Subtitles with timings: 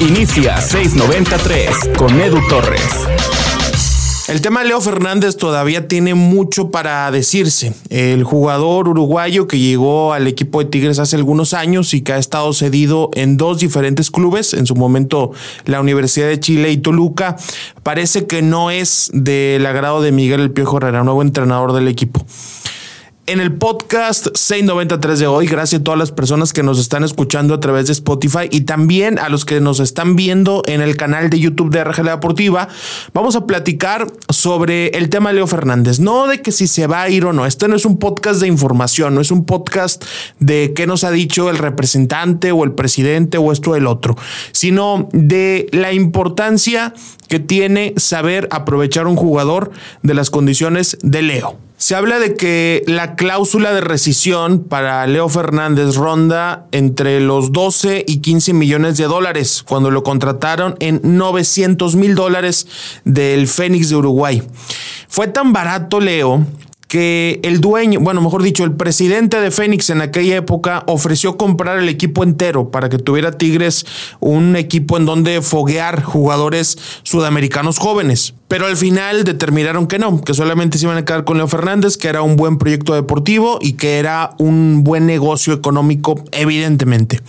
[0.00, 3.06] Inicia 693 con Edu Torres.
[4.28, 7.74] El tema de Leo Fernández todavía tiene mucho para decirse.
[7.88, 12.18] El jugador uruguayo que llegó al equipo de Tigres hace algunos años y que ha
[12.18, 15.32] estado cedido en dos diferentes clubes, en su momento
[15.64, 17.36] la Universidad de Chile y Toluca,
[17.82, 22.24] parece que no es del agrado de Miguel El Piojo Herrera, nuevo entrenador del equipo
[23.26, 25.46] en el podcast 693 de hoy.
[25.46, 29.18] Gracias a todas las personas que nos están escuchando a través de Spotify y también
[29.18, 32.68] a los que nos están viendo en el canal de YouTube de RGL Deportiva.
[33.12, 36.00] Vamos a platicar sobre el tema de Leo Fernández.
[36.00, 37.46] No de que si se va a ir o no.
[37.46, 40.04] Este no es un podcast de información, no es un podcast
[40.38, 44.16] de qué nos ha dicho el representante o el presidente o esto o el otro,
[44.52, 46.94] sino de la importancia
[47.28, 49.70] que tiene saber aprovechar un jugador
[50.02, 51.69] de las condiciones de Leo.
[51.80, 58.04] Se habla de que la cláusula de rescisión para Leo Fernández ronda entre los 12
[58.06, 62.66] y 15 millones de dólares cuando lo contrataron en 900 mil dólares
[63.06, 64.42] del Fénix de Uruguay.
[65.08, 66.44] Fue tan barato Leo
[66.86, 71.78] que el dueño, bueno, mejor dicho, el presidente de Fénix en aquella época ofreció comprar
[71.78, 73.86] el equipo entero para que tuviera Tigres
[74.20, 78.34] un equipo en donde foguear jugadores sudamericanos jóvenes.
[78.50, 81.96] Pero al final determinaron que no, que solamente se iban a quedar con Leo Fernández,
[81.96, 87.20] que era un buen proyecto deportivo y que era un buen negocio económico, evidentemente.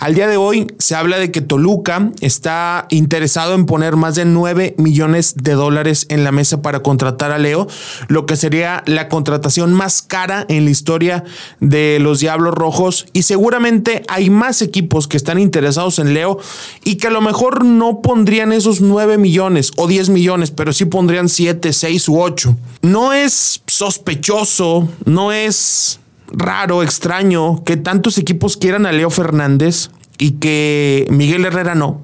[0.00, 4.24] Al día de hoy se habla de que Toluca está interesado en poner más de
[4.24, 7.68] 9 millones de dólares en la mesa para contratar a Leo,
[8.08, 11.22] lo que sería la contratación más cara en la historia
[11.60, 13.06] de los Diablos Rojos.
[13.12, 16.40] Y seguramente hay más equipos que están interesados en Leo
[16.82, 20.86] y que a lo mejor no pondrían esos 9 millones o 10 millones pero sí
[20.86, 22.56] pondrían 7, 6 u 8.
[22.82, 26.00] No es sospechoso, no es
[26.32, 32.00] raro, extraño que tantos equipos quieran a Leo Fernández y que Miguel Herrera no.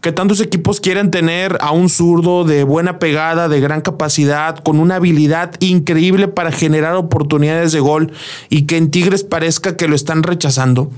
[0.00, 4.78] Que tantos equipos quieran tener a un zurdo de buena pegada, de gran capacidad, con
[4.78, 8.12] una habilidad increíble para generar oportunidades de gol
[8.48, 10.92] y que en Tigres parezca que lo están rechazando.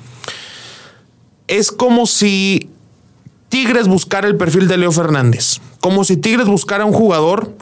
[1.48, 2.68] Es como si
[3.50, 7.54] Tigres buscara el perfil de Leo Fernández como si Tigres buscara un jugador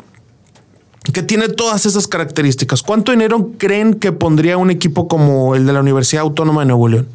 [1.13, 2.83] que tiene todas esas características.
[2.83, 6.89] ¿Cuánto dinero creen que pondría un equipo como el de la Universidad Autónoma de Nuevo
[6.89, 7.09] León?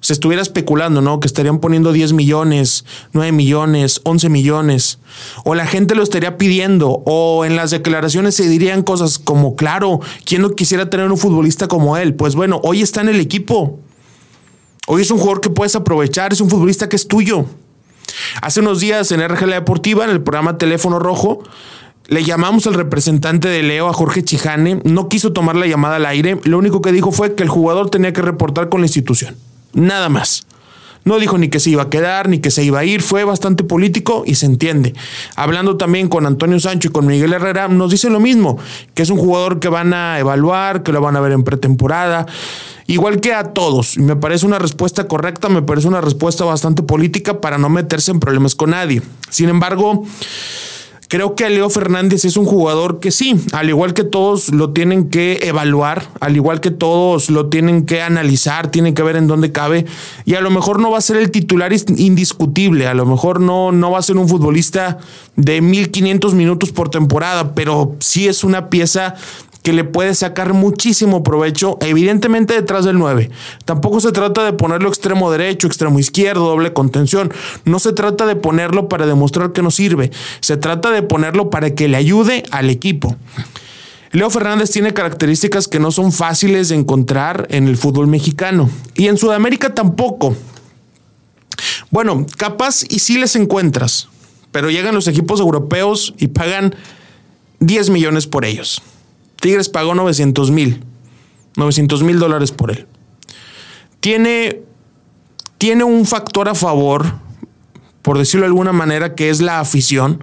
[0.00, 1.20] Se estuviera especulando, ¿no?
[1.20, 4.98] Que estarían poniendo 10 millones, 9 millones, 11 millones.
[5.44, 7.02] O la gente lo estaría pidiendo.
[7.06, 11.68] O en las declaraciones se dirían cosas como, claro, ¿quién no quisiera tener un futbolista
[11.68, 12.14] como él?
[12.14, 13.78] Pues bueno, hoy está en el equipo.
[14.88, 17.46] Hoy es un jugador que puedes aprovechar, es un futbolista que es tuyo.
[18.40, 21.42] Hace unos días en RGL Deportiva, en el programa Teléfono Rojo,
[22.06, 24.80] le llamamos al representante de Leo, a Jorge Chijane.
[24.84, 26.40] No quiso tomar la llamada al aire.
[26.44, 29.36] Lo único que dijo fue que el jugador tenía que reportar con la institución.
[29.72, 30.46] Nada más.
[31.04, 33.02] No dijo ni que se iba a quedar, ni que se iba a ir.
[33.02, 34.94] Fue bastante político y se entiende.
[35.36, 38.58] Hablando también con Antonio Sancho y con Miguel Herrera, nos dice lo mismo,
[38.94, 42.26] que es un jugador que van a evaluar, que lo van a ver en pretemporada.
[42.86, 43.98] Igual que a todos.
[43.98, 48.20] Me parece una respuesta correcta, me parece una respuesta bastante política para no meterse en
[48.20, 49.02] problemas con nadie.
[49.30, 50.04] Sin embargo,
[51.12, 55.10] Creo que Leo Fernández es un jugador que sí, al igual que todos lo tienen
[55.10, 59.52] que evaluar, al igual que todos lo tienen que analizar, tienen que ver en dónde
[59.52, 59.84] cabe
[60.24, 63.72] y a lo mejor no va a ser el titular indiscutible, a lo mejor no,
[63.72, 65.00] no va a ser un futbolista
[65.36, 69.14] de 1500 minutos por temporada, pero sí es una pieza
[69.62, 73.30] que le puede sacar muchísimo provecho, evidentemente detrás del 9.
[73.64, 77.32] Tampoco se trata de ponerlo extremo derecho, extremo izquierdo, doble contención.
[77.64, 80.10] No se trata de ponerlo para demostrar que no sirve.
[80.40, 83.16] Se trata de ponerlo para que le ayude al equipo.
[84.10, 89.06] Leo Fernández tiene características que no son fáciles de encontrar en el fútbol mexicano y
[89.08, 90.36] en Sudamérica tampoco.
[91.90, 94.08] Bueno, capaz y sí les encuentras,
[94.50, 96.74] pero llegan los equipos europeos y pagan
[97.60, 98.82] 10 millones por ellos.
[99.42, 100.84] Tigres pagó 900 mil.
[101.56, 102.86] 900 mil dólares por él.
[103.98, 104.62] Tiene,
[105.58, 107.14] tiene un factor a favor,
[108.02, 110.22] por decirlo de alguna manera, que es la afición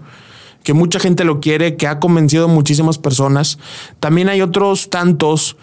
[0.63, 3.59] que mucha gente lo quiere, que ha convencido a muchísimas personas.
[3.99, 5.57] También hay otros tantos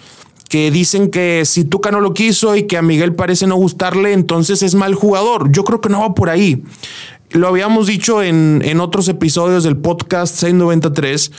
[0.50, 4.12] que dicen que si Tuca no lo quiso y que a Miguel parece no gustarle,
[4.12, 5.50] entonces es mal jugador.
[5.50, 6.62] Yo creo que no va por ahí.
[7.30, 11.32] Lo habíamos dicho en, en otros episodios del podcast 693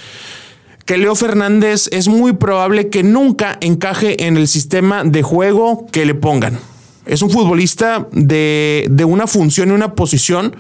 [0.87, 6.05] que Leo Fernández es muy probable que nunca encaje en el sistema de juego que
[6.05, 6.57] le pongan.
[7.05, 10.55] Es un futbolista de, una función y una posición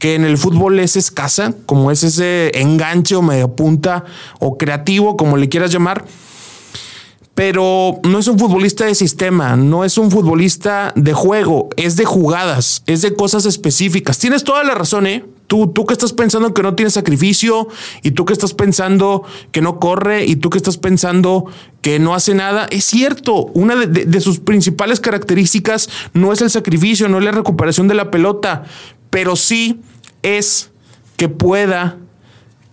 [0.00, 4.04] que en el fútbol es escasa, como es ese enganche o media punta
[4.40, 6.04] o creativo, como le quieras llamar.
[7.38, 12.04] Pero no es un futbolista de sistema, no es un futbolista de juego, es de
[12.04, 14.18] jugadas, es de cosas específicas.
[14.18, 15.24] Tienes toda la razón, ¿eh?
[15.46, 17.68] Tú, tú que estás pensando que no tiene sacrificio
[18.02, 21.46] y tú que estás pensando que no corre y tú que estás pensando
[21.80, 26.50] que no hace nada, es cierto, una de, de sus principales características no es el
[26.50, 28.64] sacrificio, no es la recuperación de la pelota,
[29.10, 29.80] pero sí
[30.24, 30.72] es
[31.16, 31.98] que pueda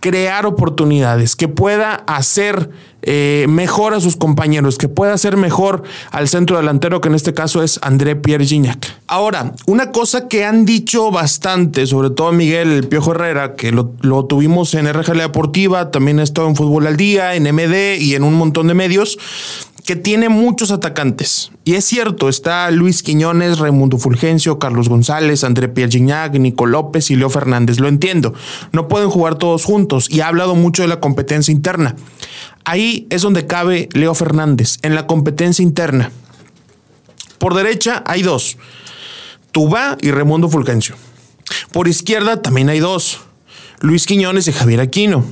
[0.06, 2.70] crear oportunidades, que pueda hacer
[3.02, 5.82] eh, mejor a sus compañeros, que pueda hacer mejor
[6.12, 8.86] al centro delantero, que en este caso es André Pierre Gignac.
[9.08, 13.86] Ahora, una cosa que han dicho bastante, sobre todo Miguel Piojo Herrera, que lo,
[14.26, 18.34] tuvimos en RGL Deportiva, también ha en Fútbol al Día, en MD y en un
[18.34, 19.18] montón de medios,
[19.86, 21.52] que tiene muchos atacantes.
[21.64, 27.08] Y es cierto, está Luis Quiñones, Raimundo Fulgencio, Carlos González, André Pierre Gignac, Nico López
[27.12, 27.78] y Leo Fernández.
[27.78, 28.34] Lo entiendo.
[28.72, 31.94] No pueden jugar todos juntos y ha hablado mucho de la competencia interna.
[32.64, 36.10] Ahí es donde cabe Leo Fernández, en la competencia interna.
[37.38, 38.58] Por derecha hay dos,
[39.52, 40.96] Tubá y Raimundo Fulgencio.
[41.70, 43.20] Por izquierda también hay dos,
[43.80, 45.24] Luis Quiñones y Javier Aquino.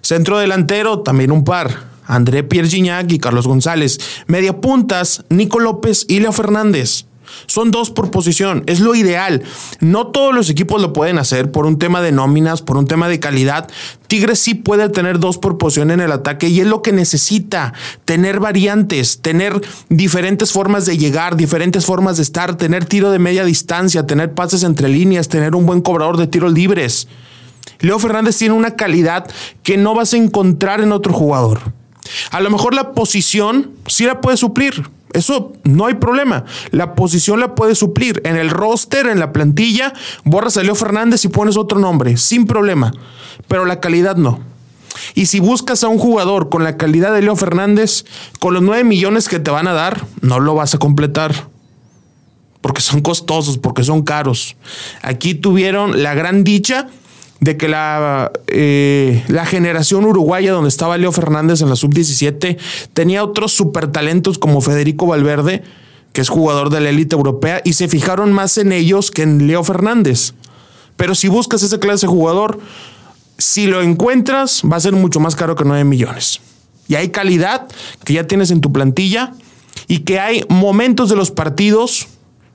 [0.00, 3.98] Centro delantero también un par, André Pierre Gignac y Carlos González.
[4.26, 7.06] Media puntas, Nico López y Leo Fernández.
[7.46, 9.42] Son dos por posición, es lo ideal.
[9.80, 13.08] No todos los equipos lo pueden hacer por un tema de nóminas, por un tema
[13.08, 13.68] de calidad.
[14.06, 17.72] Tigres sí puede tener dos por posición en el ataque y es lo que necesita,
[18.04, 23.44] tener variantes, tener diferentes formas de llegar, diferentes formas de estar, tener tiro de media
[23.44, 27.08] distancia, tener pases entre líneas, tener un buen cobrador de tiros libres.
[27.80, 29.28] Leo Fernández tiene una calidad
[29.62, 31.81] que no vas a encontrar en otro jugador.
[32.30, 34.88] A lo mejor la posición sí la puede suplir.
[35.12, 36.44] Eso no hay problema.
[36.70, 38.22] La posición la puede suplir.
[38.24, 39.92] En el roster, en la plantilla,
[40.24, 42.92] borras a Leo Fernández y pones otro nombre, sin problema.
[43.48, 44.40] Pero la calidad no.
[45.14, 48.04] Y si buscas a un jugador con la calidad de Leo Fernández,
[48.40, 51.48] con los 9 millones que te van a dar, no lo vas a completar.
[52.60, 54.56] Porque son costosos, porque son caros.
[55.02, 56.88] Aquí tuvieron la gran dicha
[57.42, 62.56] de que la, eh, la generación uruguaya donde estaba Leo Fernández en la sub-17
[62.94, 65.64] tenía otros super talentos como Federico Valverde,
[66.12, 69.48] que es jugador de la élite europea, y se fijaron más en ellos que en
[69.48, 70.34] Leo Fernández.
[70.96, 72.60] Pero si buscas esa clase de jugador,
[73.38, 76.40] si lo encuentras, va a ser mucho más caro que 9 millones.
[76.86, 77.66] Y hay calidad
[78.04, 79.32] que ya tienes en tu plantilla
[79.88, 82.06] y que hay momentos de los partidos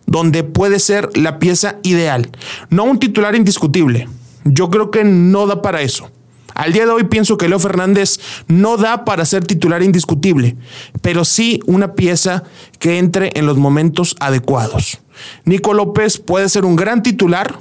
[0.06, 2.30] donde puede ser la pieza ideal.
[2.70, 4.08] No un titular indiscutible,
[4.54, 6.10] yo creo que no da para eso.
[6.58, 10.58] Al día de hoy pienso que Leo Fernández no da para ser titular indiscutible,
[11.04, 12.44] pero sí una pieza
[12.80, 15.00] que entre en los momentos adecuados.
[15.46, 17.60] Nico López puede ser un gran titular,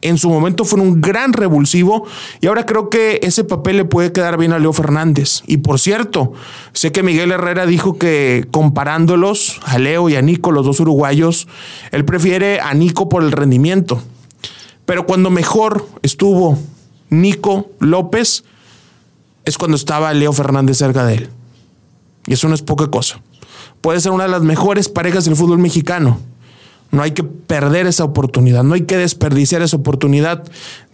[0.00, 2.06] en su momento fue un gran revulsivo
[2.40, 5.42] y ahora creo que ese papel le puede quedar bien a Leo Fernández.
[5.46, 6.32] Y por cierto,
[6.72, 11.48] sé que Miguel Herrera dijo que comparándolos a Leo y a Nico, los dos uruguayos,
[11.90, 14.02] él prefiere a Nico por el rendimiento.
[14.86, 16.58] Pero cuando mejor estuvo
[17.10, 18.44] Nico López
[19.44, 21.30] es cuando estaba Leo Fernández cerca de él.
[22.26, 23.20] Y eso no es poca cosa.
[23.80, 26.18] Puede ser una de las mejores parejas del fútbol mexicano.
[26.90, 30.44] No hay que perder esa oportunidad, no hay que desperdiciar esa oportunidad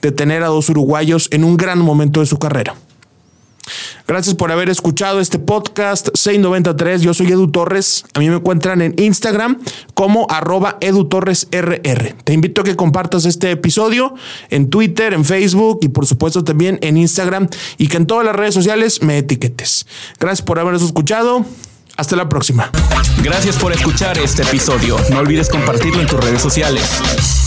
[0.01, 2.75] de tener a dos uruguayos en un gran momento de su carrera.
[4.07, 7.03] Gracias por haber escuchado este podcast 693.
[7.03, 8.05] Yo soy Edu Torres.
[8.15, 9.59] A mí me encuentran en Instagram
[9.95, 12.17] como arroba edutorresrr.
[12.25, 14.15] Te invito a que compartas este episodio
[14.51, 17.49] en Twitter, en Facebook y por supuesto también en Instagram
[17.79, 19.87] y que en todas las redes sociales me etiquetes.
[20.19, 21.45] Gracias por habernos escuchado.
[21.97, 22.71] Hasta la próxima.
[23.23, 24.97] Gracias por escuchar este episodio.
[25.11, 27.42] No olvides compartirlo en tus redes sociales.